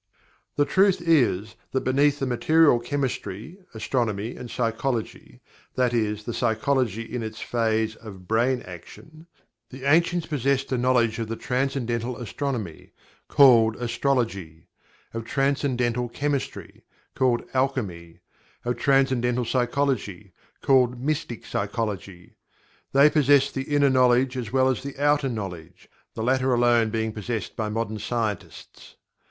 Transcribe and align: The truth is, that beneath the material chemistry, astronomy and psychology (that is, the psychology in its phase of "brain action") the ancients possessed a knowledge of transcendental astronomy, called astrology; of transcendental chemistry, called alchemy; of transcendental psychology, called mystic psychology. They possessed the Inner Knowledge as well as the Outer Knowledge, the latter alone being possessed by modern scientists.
The 0.55 0.65
truth 0.65 0.99
is, 0.99 1.55
that 1.73 1.81
beneath 1.81 2.17
the 2.17 2.25
material 2.25 2.79
chemistry, 2.79 3.59
astronomy 3.75 4.35
and 4.35 4.49
psychology 4.49 5.41
(that 5.75 5.93
is, 5.93 6.23
the 6.23 6.33
psychology 6.33 7.03
in 7.03 7.21
its 7.21 7.39
phase 7.39 7.95
of 7.97 8.27
"brain 8.27 8.63
action") 8.63 9.27
the 9.69 9.83
ancients 9.83 10.25
possessed 10.25 10.71
a 10.71 10.77
knowledge 10.79 11.19
of 11.19 11.37
transcendental 11.37 12.17
astronomy, 12.17 12.93
called 13.27 13.75
astrology; 13.75 14.65
of 15.13 15.23
transcendental 15.23 16.09
chemistry, 16.09 16.83
called 17.13 17.43
alchemy; 17.53 18.21
of 18.65 18.77
transcendental 18.77 19.45
psychology, 19.45 20.33
called 20.63 20.99
mystic 20.99 21.45
psychology. 21.45 22.33
They 22.91 23.11
possessed 23.11 23.53
the 23.53 23.65
Inner 23.65 23.91
Knowledge 23.91 24.35
as 24.35 24.51
well 24.51 24.67
as 24.67 24.81
the 24.81 24.97
Outer 24.97 25.29
Knowledge, 25.29 25.87
the 26.15 26.23
latter 26.23 26.55
alone 26.55 26.89
being 26.89 27.13
possessed 27.13 27.55
by 27.55 27.69
modern 27.69 27.99
scientists. 27.99 28.95